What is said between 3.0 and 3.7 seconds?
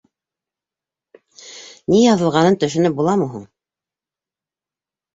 буламы һуң?